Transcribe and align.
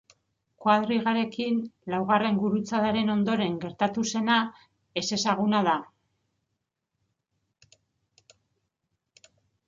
Koadrigarekin, 0.65 1.57
laugarren 1.93 2.37
gurutzadaren 2.43 3.11
ondoren 3.15 3.59
gertatu 3.65 4.05
zena, 4.13 4.37
ezezaguna 5.01 5.59
da. 5.67 5.75